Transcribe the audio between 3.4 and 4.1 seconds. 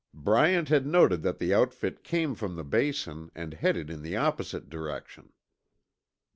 headed in